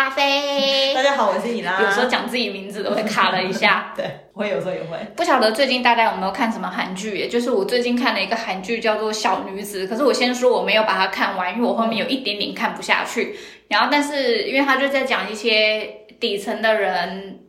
[0.00, 0.92] 拉菲。
[0.96, 1.78] 大家好，我是你拉。
[1.82, 3.92] 有时候讲自己名字都会卡了一下。
[3.94, 4.96] 对，我有时候也会。
[5.14, 7.18] 不晓得最近大家有没有看什么韩剧？
[7.18, 9.86] 也就是我最近看了一个韩剧，叫做《小女子》。
[9.88, 13.36] 可是我先说我没有把它看完，因为我后面有一点点看不下去。
[13.68, 17.40] 然后，但是因为他就在讲一些底层的人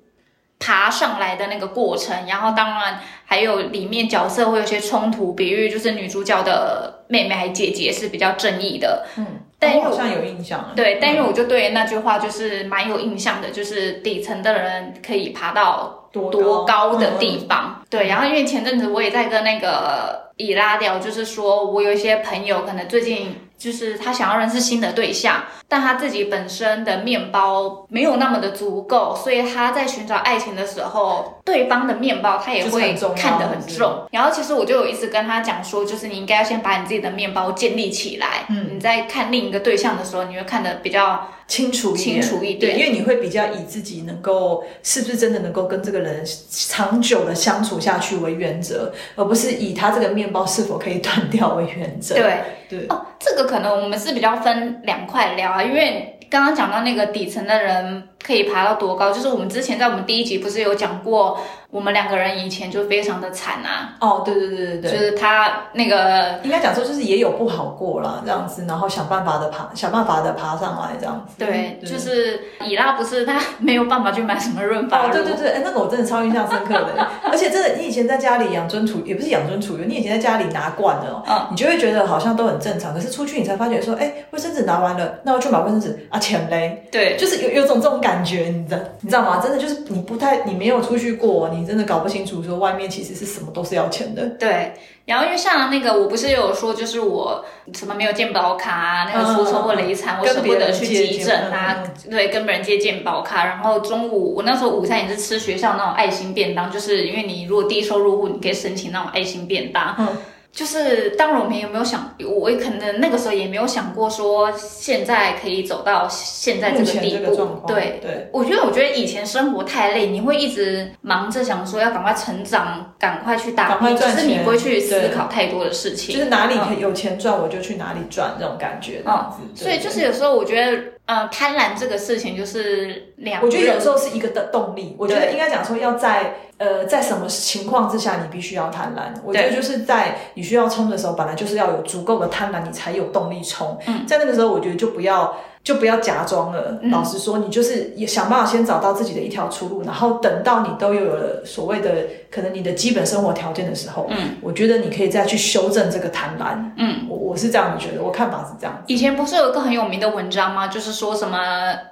[0.60, 9.06] 爬上来的那个过程，然后当然还有里面角色会有些冲突，比喻就是女主角的妹妹还姐姐是比较正义的。
[9.16, 9.26] 嗯。
[9.62, 10.74] 但我好像有印象。
[10.76, 17.82] 对，但因为我就对那句话就是蛮有印象的，就是底层的人可以爬到多高的地方。
[17.90, 23.36] 对，然后因为前阵子我也在跟那个伊拉聊，就是说我有一些朋友可能最近。
[23.62, 34.08] 就是他想要认识新的对象，但他自己本身的面包没有那么的足够，所以他在寻找爱情的时候，对方的面包他也会看得很重。
[34.12, 52.16] 然后其实我就有一直跟他讲说，就是你应该要先把你自己的面包建立起来，嗯，你在看另一个对象的时候，你会看得比较清楚清楚一点，对，因为你会比较以自己能够是不是真的能够跟这个人长久的相处下去为原则，而不是以他这个面包是否可以断掉为原则。
[52.16, 52.38] 对
[52.70, 53.42] 对哦，这个。
[53.52, 61.40] 可能我们是比较分两块聊啊，因为刚刚讲到那个底层的人可以爬到多高，就是我们之前在我们第一集不是有讲过。
[61.72, 63.96] 我们两个人以前就非常的惨啊！
[64.02, 71.36] 哦，对对对对对，就是他那个应该讲说，就是也有不好过啦，这样子，然后想办法的爬，想办法的爬上来，这样子。
[71.40, 85.98] 对，就是以拉不是他没有办法去买什么润发哦，对对对，哎，那个我真的超印象深刻的， 而且真的，你以前在家里养尊处也不是养尊处优，你以前在家里拿惯了，嗯，你就会觉得好像都很正常，可是出去你才发觉说，哎，卫生纸拿完了，那我去买卫生纸。
[86.10, 86.86] 啊，钱嘞？
[86.92, 89.40] 对，就是有有种这种感觉，你知道你知道吗？
[89.42, 92.42] 真的就是你不太你没有出去过，你真的搞不清楚。
[92.44, 94.74] 说外面其实是什么都是要钱的，对。
[95.06, 103.46] 然后因为像那个，我不是有说，就是我什么没有健保卡啊，那个出车祸雷惨，我舍不得去急诊啊，对，跟别人借健保卡。
[103.46, 110.08] 然后中午我那时候午餐也是吃学校那种爱心便当，就是因为你如果低收入户，你可以申请那种爱心便当。
[110.52, 117.64] 就是当然，我们有没有想，我可能那个时候也没有想过说现在可以走到现在这个地步。
[117.66, 126.14] 对对，我觉得我觉得以前生活太累，你会一直忙着想说要赶快成长，赶快去打拼，只是你不会去思考太多的事情。
[126.14, 129.02] 就是哪里可以有钱赚，我就去哪里赚，这种感觉。
[129.06, 130.78] 嗯，所以就是有时候我觉得。
[131.08, 134.96] 呃，贪婪这个事情就是两，我觉得有时候是一个的动力。
[134.98, 139.20] 我觉得应该讲说，要在呃，在什么情况之下你必须要贪婪？
[139.26, 143.76] 我觉得就是在你需要冲的时候，本来就是要有足够的贪婪，你才有动力冲。
[143.88, 145.36] 嗯，在那个时候，我觉得就不要。
[145.64, 146.80] 就不要假装了。
[146.92, 151.92] 老实说，你就是也想办法先找到自己的一条出路，然后等到你都有了所谓的
[152.32, 156.58] 可能你的基本生活条件的时候，嗯，我觉得你可以再去修正这个贪婪。
[156.78, 158.82] 嗯，我我是这样子觉得，我看法是这样。
[158.88, 160.68] 以前不是有一个很有名的文章吗？
[160.68, 161.38] 就是说什么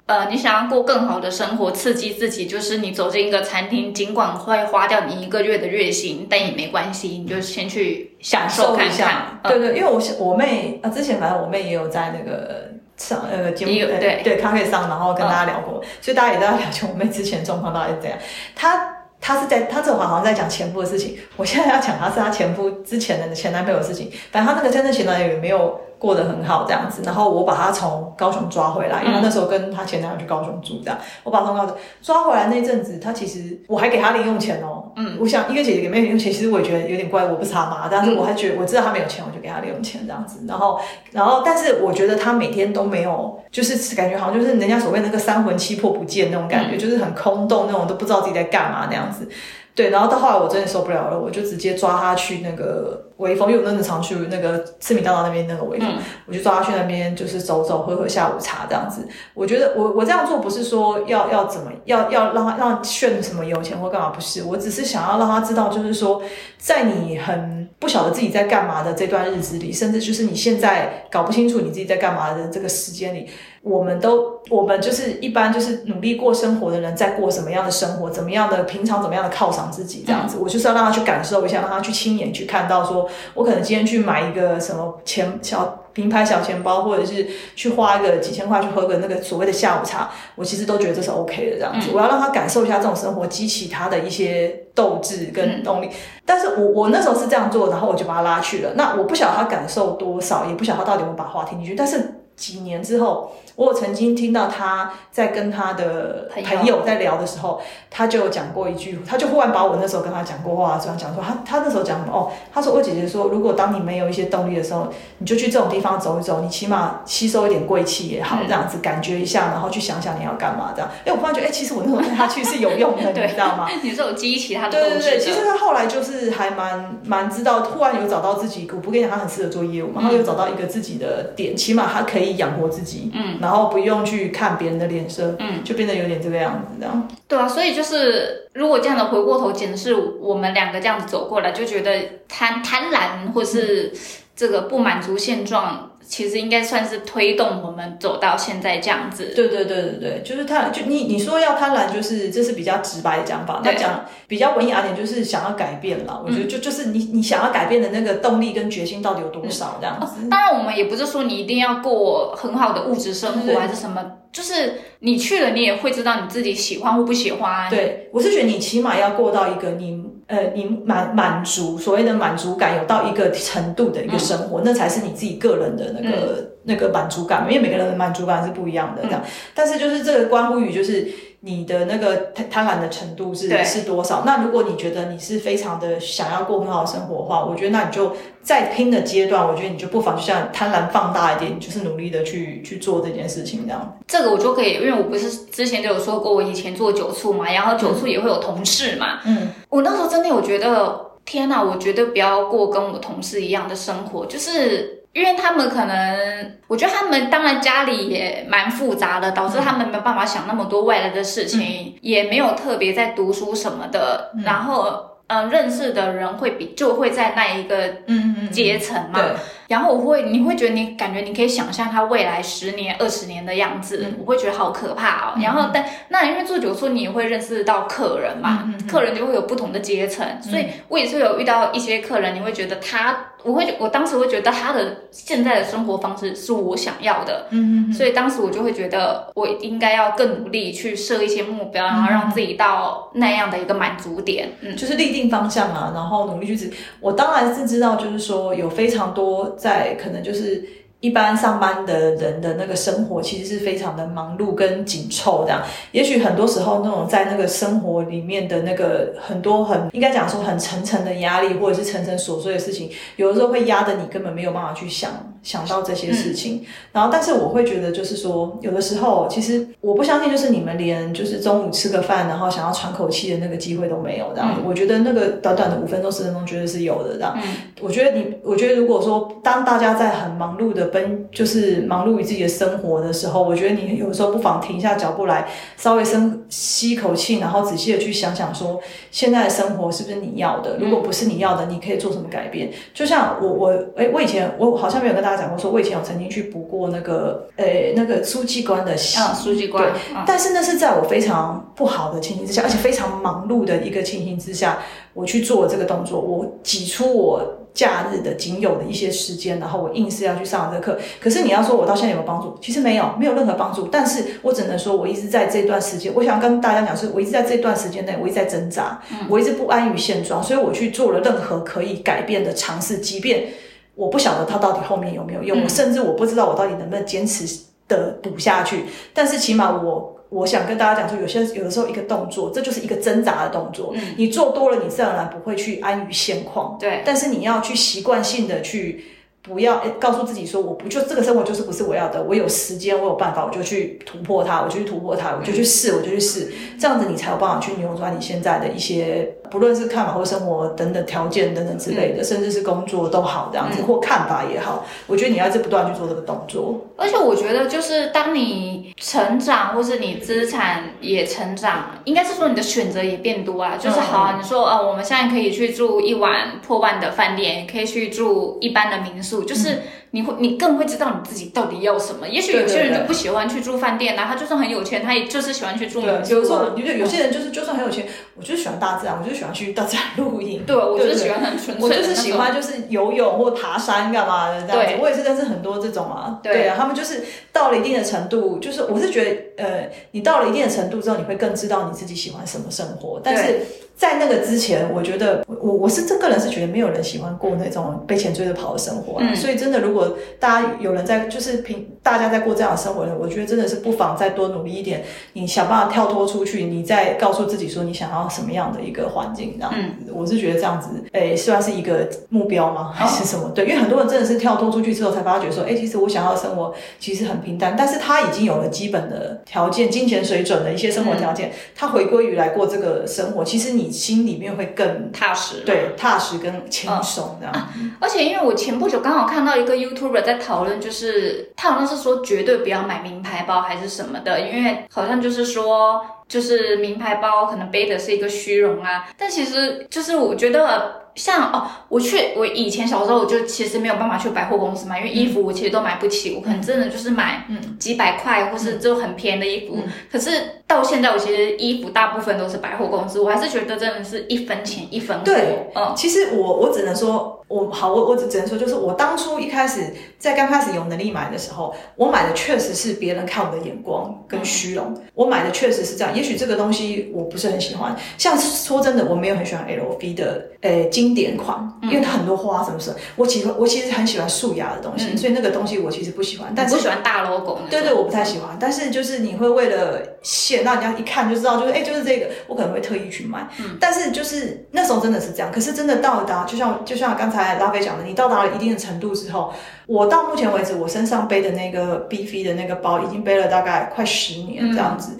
[0.07, 9.39] 呃，你想要过更好的生活，刺激自己，就是你走进一个餐厅，尽管会花掉你一个月的月薪，但也没关系，你就先去享受一下。
[9.43, 12.67] 对对，因为我我妹啊，之前反正我妹也有在那个。
[12.99, 14.21] 上呃节目对。
[14.23, 18.19] 对，咖啡上，然后跟大家聊过，所以大家也都要了解我妹之前状况到底是怎样。
[18.55, 25.79] 她她是在她这会好像在讲前夫的事情，我现在要讲她是她前夫之前的前男朋友的事情，反正她那个真正前男友也没有。
[25.99, 40.77] 过得很好这样子，然后我把她从高雄抓回来，因为那时候跟她前男友去高雄住这样，我把她从高雄抓回来那阵子，她其实我还给她零用钱哦，嗯，我想一个姐姐给妹妹零用钱，其实我也觉得有点怪，我不是他妈，但是我还觉得我知道她没有钱，我就给她零用钱这样子，然后
[41.13, 49.29] 然后但是我觉得她每天都没有，就是感觉好像就是人家所谓那个三魂七魄不见那种感觉，就是很空洞那种，都不知道自己在干嘛那样子。
[49.75, 55.87] 对，然后到后来我真的受不了了，我就直接抓他去那个微风，因为我真的常去那个赤米大道那边那个微风，
[56.25, 59.07] 我就抓他去那边就是走走，喝喝下午茶这样子。
[59.33, 66.21] 我觉得我我这样做不是说要要怎么要要让他让炫什么有钱或干嘛，不是，我只是想要让他知道，就是说
[66.57, 73.29] 在你很不晓得自己在干嘛的这段日子里，甚至就是你现在搞不清楚你自己在干嘛的这个时间里。
[73.69, 91.91] 我们都，我们就是一般就是努力过生活的人，在过什么样的生活，怎么样的平常怎么样的犒赏自己这样子，我就是要让他去感受一下，让他去亲眼去看到，说我可能今天去买一个什么钱小名牌小钱包，或者是去花一个几千块去喝个那个所谓的下午茶，我其实都觉得这是 OK 的这样子。
[91.93, 95.89] 我要让他感受一下这种生活，激起他的一些斗志跟动力。
[96.25, 98.71] 但是我我那时候是这样做，然后我就把他拉去了。
[98.75, 102.15] 那我不晓得他感受多少，也不晓得他到底有没有把话听进去，但是。
[102.39, 112.13] 几年之后，我有曾经听到他在跟他的朋友在聊的时候，他就讲过一句，他就忽然把我那时候跟他讲过话这样讲说，他他那时候讲什么？
[112.13, 114.87] 哦，他说我姐姐说，如果当你没有一些动力的时候，
[115.17, 120.89] 你就去这种地方走一走，你起码吸收一点贵气也好，这样子感觉一下，然后去想想你要干嘛这样。
[121.05, 123.67] 哎，我忽然觉得，哎，其实我那时候带他去是有用的，你知道吗？
[123.83, 133.11] 你是有激起他的对对对，其实他后来就是还蛮蛮知道，突然有找到自己，我不跟你讲，他很适合做业务，嘛，他又找到一个自己的点，起码他可以养活自己。
[133.13, 137.07] 嗯，然后不用去看别人的脸色，嗯，就变得有点这个样子，这样。
[137.27, 143.91] 对啊，所以就是如果这样的回过头检视我们两个这样子走过来，就觉得贪贪婪或是
[144.35, 145.88] 这个不满足现状。
[146.09, 149.31] 其实应该算是推动我们走到现在这样子。
[149.35, 153.61] 对对对对对，就是贪，就你你说要贪婪，就是这是比较直白的讲法。
[153.63, 156.23] 那讲比较文雅点，就是想要改变了。
[156.25, 160.27] 我觉得就就是你你想要改变的那个动力跟决心到底有多少这样子。
[160.29, 167.69] 当然，我们也不是说你一定要过很好的物质生活还是什么，就是你去了，你也会知道你自己喜欢或不喜欢。
[167.69, 175.91] 对，我是觉得你起码要过到一个你呃你满满足所谓的满足感有到一个程度的一个生活，那才是你自己个人的。
[175.91, 179.23] 那个那个满足感，因为每个人的满足感是不一样的，这样。
[179.55, 181.07] 但是就是这个关乎于就是
[181.41, 184.23] 你的那个贪贪婪的程度是是多少。
[184.25, 188.13] 那如果你觉得你是非常的想要过很好的生活的话，我觉得那你就
[188.43, 193.97] 在拼的阶段，我觉得你就不妨就像贪婪放大一点，就是努力的去去做这件事情这样。
[194.05, 199.21] 这个我就可以，因为我不是之前就有说过，我以前做酒醋嘛，然后酒醋也会有同事嘛。
[199.25, 204.98] 嗯，我那时候真的有觉得，天哪，我绝对不要过跟我同事一样的生活，就是。
[205.13, 215.05] 因为他们可能，我觉得他们当然家里也蛮复杂的，导致他们没有办法想那么多外来的事情，也没有特别在读书什么的，然后。
[215.31, 219.21] 嗯，认识的人会比就会在那一个嗯阶层嘛，
[219.67, 225.33] 然后我会你会觉得你感觉你可以想象他未来十年二十年的样子，我会觉得好可怕哦。
[225.39, 245.19] 然后但那因为做酒促你也会认识到客人嘛，客人就会有不同的阶层，所以我也是有遇到一些客人，你会觉得他，我会我当时会觉得他的现在的生活方式是我想要的，嗯嗯，所以当时我就会觉得我应该要更努力去设一些目标，然后让自己到那样的一个满足点，嗯，就是立定。
[245.19, 246.71] 定方向啊，然后努力去执。
[247.01, 250.63] 我当然是知道，就是说有非常多在可能就是
[250.99, 255.61] 一般上班的人的那个生活，其实是非常的忙碌跟紧凑这样。
[255.91, 265.11] 也许很多时候那种在那个生活里面的那个很多很应该讲说很层层的压力，或者是层层琐碎的事情，有的时候会压得你根本没有办法去想。
[265.41, 274.61] 想到这些事情，然后，但是我会觉得，就是说，有的时候，其实我不相信，就是你们连就是中午吃个饭，然后想要喘口气的那个机会都没有这样子。
[274.65, 277.37] 我觉得那个短短的五分钟、十分钟，绝对是有的这样。
[277.79, 290.77] 我觉得你，我觉得如果说当大家在很忙碌的奔，就是忙碌于自己的生活的时候，我觉得你有时候不妨停下脚步来，稍微深吸一口气，然后仔细的去想想说，现在的生活是不是你要的？
[290.77, 292.71] 如果不是你要的，你可以做什么改变？
[292.93, 295.39] 就像我，我，哎，我以前我好像没有跟大家。
[295.39, 299.81] 讲过说，我以前有曾经去补过那个，呃，那个书记官的啊，书记官。
[299.81, 304.79] 对，但是那是在我非常不好的情形之下，而且非常忙碌的一个情形之下，
[305.13, 307.41] 我去做这个动作，我挤出我
[307.73, 310.97] 假日的仅有的一些时间，然后我硬是要去上这课。
[311.21, 312.57] 可是你要说我到现在有没有帮助？
[312.61, 313.87] 其实没有，没有任何帮助。
[313.87, 323.47] 但是我只能说，我一直在这段时间，我想跟大家讲，是我一直在这段时间内，我一直在挣扎，我一直不安于现状，所以我去做了任何可以改变的尝试，即便。
[323.95, 327.45] 我不晓得它到底后面有没有用，甚至我不知道我到底能不能坚持
[327.89, 328.85] 的补下去。
[329.13, 333.93] 但是起码我我想跟大家讲说，有些有的时候一个动作，这就是一个挣扎的动作。
[334.17, 336.77] 你做多了，你自然而然不会去安于现况。
[336.79, 339.05] 对，但是你要去习惯性的去。
[339.41, 356.85] 不要告诉自己说我不就这个生活就是不是我要的，我有时间我有办法我就去突破它，我就去突破它，我就去试我就去试，这样子你才有办法去扭转你现在的一些不论是看法或生活等等条件等等之类的，甚至是工作都好这样子或看法也好，我觉得你要一直不断去做这个动作。
[356.97, 363.77] 而且我觉得就是当你成长或是你资产也成长，应该是说你的选择也变多啊。
[363.77, 369.28] 就是好啊，你说呃我们现在可以去住一晚破万的饭店，可以去住一般的民宿。
[369.45, 369.79] 就是
[370.11, 372.27] 你会你更会知道你自己到底要什么。
[372.27, 376.35] 也许有些人就不喜欢去住饭店呐，他就算很有钱，他也就是喜欢去住民宿。
[376.35, 380.63] 有时候，有有些人就是就算很有钱，我就是喜欢大自然，我就喜欢去大自然露营。
[380.65, 381.87] 对，我就是喜欢很纯粹。
[381.87, 384.93] 我就是喜欢就是游泳或爬山干嘛的这样子。
[385.01, 386.39] 我也是认识很多这种啊。
[386.41, 393.21] 对啊，他们就是到了一定的程度，就是我是觉得呃，你到了一定的程度之后，你会更知道你自己喜欢什么生活。
[393.23, 393.59] 但是
[393.99, 399.17] 在那个之前，我觉得我我是这个人是觉得没有人喜欢过那种被钱追着跑的生活。
[399.19, 399.35] 嗯。
[399.35, 405.03] 所以真的，如果大家有人在就是平大家在过这样的生活的，我觉得真的是不妨再多努力一点，
[405.33, 409.73] 你想办法跳脱出去，你再告诉自己说你想要什么样的一个环境，这样
[410.05, 412.93] 子，我是觉得这样子，诶，算是一个目标吗？
[412.95, 413.51] 还是什么？
[413.53, 427.69] 对，因为很多人真的是跳脱出去之后，才发觉说，哎，其实我想要的生活其实很平淡，但是他已经有了基本的条件，金钱水准的一些生活条件，他回归于来过这个生活，其实你心里面会更踏实，对，踏实跟轻松这样。
[427.99, 436.01] 而且因为我前不久刚好看到一个 YouTuber 在讨论，就是他好像是说绝对不要买名牌包还是什么的，因为好像就是说。
[436.29, 447.45] 就是名牌包可能背的是一个虚荣啊，但其实就是我觉得像哦，我去我以前小时候我就其实没有办法去百货公司嘛，因为衣服我其实都买不起，我可能真的就是买
[447.79, 449.77] 几百块或是就很便宜的衣服。
[450.11, 455.25] 可是到现在我其实衣服大部分都是百货公司，我还是觉得真的是一分钱一分货。
[455.25, 457.35] 对，嗯，其实我我只能说。
[457.49, 464.95] 我好，我我只只能说，就是我当初一开始在刚开始有能力买的时候，我买的确实是别人看我的眼光跟虚荣。
[465.15, 467.95] 我买的确实是这样，也许这个东西我不是很喜欢。
[468.17, 472.95] 像说真的，我没有很喜欢 LV 的呃经典款，因为它很多花，什么什么？
[473.15, 476.51] 我其实我其实很喜欢素雅的东西，所以那个东西我其实不喜欢。
[476.55, 477.59] 但是不喜欢大 logo。
[477.69, 478.57] 对对，我不太喜欢。
[478.59, 483.47] 但是就是你会为了显，让人家一看就知道，就是哎，就是这个，我可能会特意去买。
[483.59, 483.77] 嗯。
[483.79, 487.59] 但是就是那时候真的是这样，可是真的到达，就像就像刚才。
[487.59, 489.53] 拉菲讲的，你到达了一定的程度之后。
[489.89, 495.17] 我到目前为止，我身上背的那个 B V 的那个包，已经背了大概快十年这样子。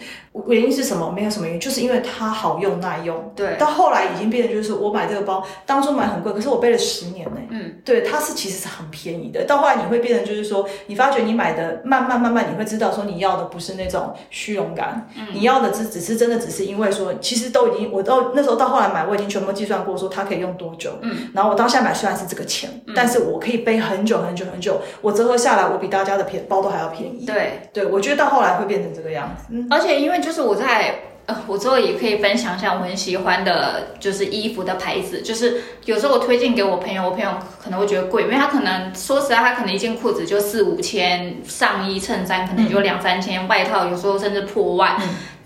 [0.48, 1.12] 原因是什么？
[1.12, 3.34] 没有什么原因，就是因为它好用耐用。
[3.36, 3.56] 对。
[3.58, 7.38] 到后来已经变得就是我买这个包，当初买很贵，可是我背了十年呢。
[7.50, 7.59] 嗯。
[7.90, 9.44] 对，它是其实是很便宜的。
[9.46, 20.92] 到后来你会变成就是说，你发觉你买的慢慢慢慢，你会知道说你要的不是那种虚荣感，你要的只只是真的只是因为说，其实都已经我到那时候到后来买，我已经全部计算过说它可以用多久。
[21.02, 21.32] 嗯。
[21.34, 24.80] 然后我到现在买虽然是这个钱，但是我可以背很久很久很久。
[25.02, 25.40] 我折合。
[25.40, 27.26] 下来，我比大家的便包都还要便宜。
[27.26, 29.56] 对对，我觉得到后来会变成这个样子。
[29.70, 30.96] 而且因为就是我在
[31.30, 35.22] 呃，我之后也可以分享一下我很喜欢的，就是衣服的牌子。
[35.22, 37.30] 就是有时候我推荐给我朋友，我朋友
[37.64, 44.98] 可能会觉得贵，因为他可能说实在，他可能一件裤子就四五千，上衣衬衫可能就两三千，外套有时候甚至破万。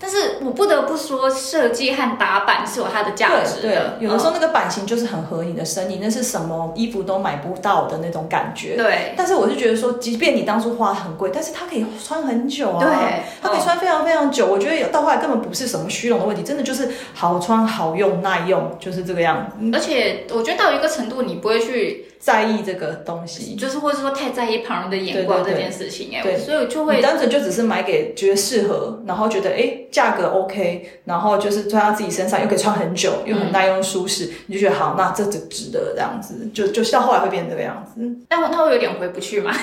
[0.04, 3.96] 但是我不得不说，设计和打版是有它的价值的。
[4.00, 8.76] 有的时候那个版型就是很合你的身，你那是什么衣服都买不到的那种感觉。
[8.76, 9.14] 对。
[9.16, 12.84] 但是我是觉得说，即便你当初花很贵，但是它可以穿很久啊。
[12.84, 13.22] 对。
[13.40, 14.46] 它可以穿非常非常久。
[14.46, 19.70] 我觉得有到后来根本不是什么虚荣的问题，真的就是好穿好用耐用，就是这个样子。
[19.72, 22.08] 而且我觉得到一个程度，你不会去。
[22.24, 38.00] 在意这个东西，就是或者说太在意旁人的眼光这件事情哎，对，所以就会单纯就只是买给觉得适合，然后觉得哎价格 OK，然后就是穿到自己身上又可以穿很久，又很耐用舒适，你就觉得好，那这就值得这样子，就就到后来会变这个样子。
[38.28, 39.52] 那我他会有点回不去嘛。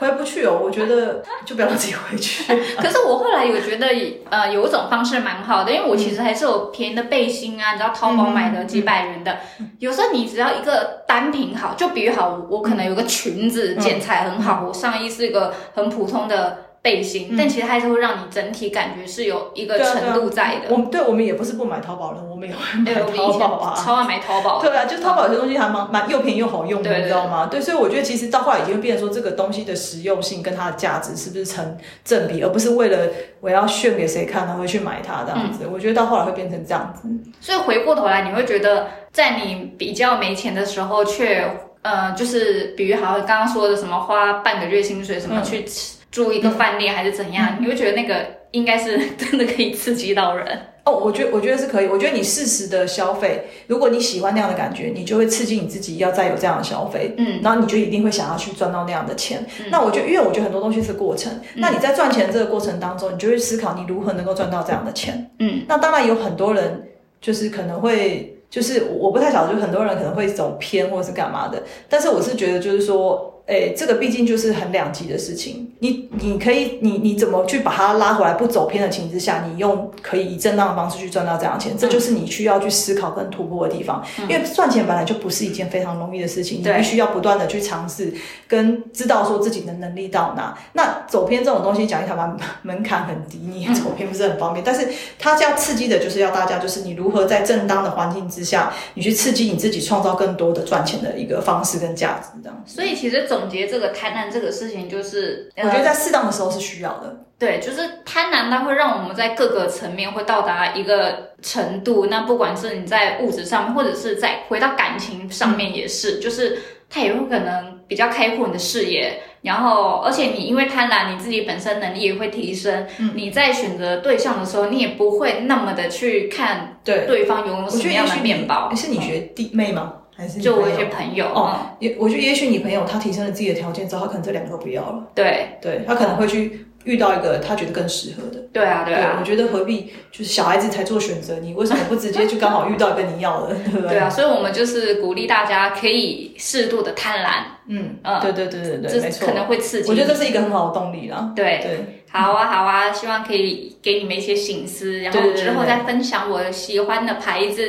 [0.00, 2.42] 回不去哦，我觉得就不要让自己回去。
[2.80, 3.86] 可是我后来有觉得，
[4.30, 9.36] 呃，有一种方式蛮好的，因为我其实还是有便宜的背心啊，你知道淘宝买的几百元的，
[9.78, 16.69] 有时候你只要一个单品好，就比如好，我可能有个裙子剪裁很好，我上衣是一个很普通的。
[16.82, 20.70] 背心，但其实还是会让你整体感觉是有一个程度在的。
[20.70, 24.62] 我们对我们也不是不买淘宝人，我们也会买淘宝啊，超爱买淘宝。
[24.62, 27.48] 对啊，就淘宝有些东西还蛮蛮又便宜又好用的，你知道吗？
[27.50, 33.08] 对，所以我觉得其实到后来已经变成说这个东西的实用性跟它的价值是不是成正比，而不是为了
[33.40, 35.68] 我要炫给谁看，他会去买它这样子。
[35.70, 37.06] 我觉得到后来会变成这样子。
[37.42, 41.44] 所以回过头来，你会觉得在你比较没钱的时候，却
[41.82, 45.99] 呃，就是比如好像刚刚说的什么花半个月薪水什么去吃。
[46.10, 47.56] 住一个饭店还是怎样？
[47.60, 50.46] 你会觉得那个应该是 真的可以刺激到人
[50.84, 50.92] 哦。
[50.92, 51.86] 我觉我觉得是可以。
[51.86, 57.14] 我觉得你适时的消费，如果你喜欢那样的感觉，你就会刺激你自己要再有这样的消费。
[57.16, 59.46] 嗯，然后你就一定会想要去赚到那样的钱。
[59.70, 61.32] 那我觉得，因为我觉得很多东西是过程。
[61.54, 65.30] 那你在赚钱这个过程当中，你就会思考你如何能够赚到这样的钱。
[65.38, 66.88] 嗯，那当然有很多人
[67.20, 71.62] 就是可能会，就是我不太晓得，就很多人可能会走偏或者是干嘛的。
[71.88, 73.28] 但是我是觉得，就是说。
[73.50, 75.72] 诶，这个毕竟就是很两极的事情。
[75.80, 84.00] 你你可以，你你怎么去把它拉回来，不走偏的情之下，你用可以以正当的方式去赚到这样的钱，这就是你需要去思考跟突破的地方。
[84.22, 88.14] 因为赚钱本来就不是一件非常容易的事情，你必须要不断的去尝试，
[88.46, 90.56] 跟知道说自己的能力到哪。
[90.74, 94.64] 那走偏这种东西，讲一台湾门槛很低，你走偏不是很方便。
[94.64, 94.86] 但是
[95.18, 102.62] 它要刺激的就是要大家，就是你如何在正当的环境之下，你去刺激你自己，创造更多的赚钱的一个方式跟价值，这样。
[102.66, 107.16] 所以其实总结这个贪婪这个事情，就是我觉得在适当的时候是需要的。
[107.38, 112.06] 对，就是贪婪，它会让我们在各个层面会到达一个程度。
[112.06, 116.58] 那不管是你在物质上面，或者是在回到感情上面，也是，就是
[116.90, 119.22] 它也会可能比较开阔你的视野。
[119.42, 122.86] 然后，而且你因为贪婪，你自己本身能力也会提升。
[122.98, 128.70] 嗯，你在选择对象的时候，你也不会那么的去看对对方拥有什么样的面包。
[128.74, 129.94] 是你学弟妹吗？
[130.14, 135.08] 还是就我一些朋友哦，也我觉得也许你朋友他提升了自己的条件之后，他可能这两个都不要了。
[135.14, 138.40] 对，对他可能会去遇到一个他觉得更适合的。
[138.52, 143.54] 对啊，对啊，我觉得何必就是小孩子才做选择，你为什么不直接就刚好遇到一个你要的？
[143.70, 143.88] 对不对？
[143.90, 147.44] 对啊，所以我们就是鼓励大家可以适度的贪婪。
[147.68, 149.90] 嗯嗯，对对对对对，没错，可能会刺激。
[149.90, 151.32] 我觉得这是一个很好的动力啦。
[151.36, 157.64] 对对，好啊好啊，希望可以给你们一些醒思，然后之后再分享我喜欢的牌子。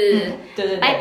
[0.55, 0.99] 对对，拜拜。